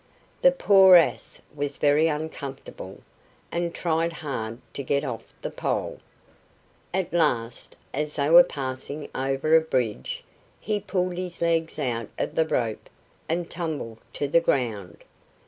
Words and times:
The 0.41 0.51
poor 0.51 0.95
ass 0.95 1.39
was 1.53 1.75
very 1.77 2.07
uncomfortable, 2.07 3.03
and 3.51 3.71
tried 3.71 4.11
hard 4.13 4.57
to 4.73 4.81
get 4.81 5.03
off 5.03 5.31
the 5.43 5.51
pole. 5.51 5.99
At 6.91 7.13
last, 7.13 7.75
as 7.93 8.15
they 8.15 8.27
were 8.27 8.43
passing 8.43 9.07
over 9.13 9.55
a 9.55 9.61
bridge, 9.61 10.23
he 10.59 10.79
pulled 10.79 11.17
his 11.17 11.39
legs 11.39 11.77
out 11.77 12.09
of 12.17 12.33
the 12.33 12.47
rope 12.47 12.89
and 13.29 13.47
tumbled 13.47 13.99
to 14.13 14.27
the 14.27 14.41
ground. 14.41 15.03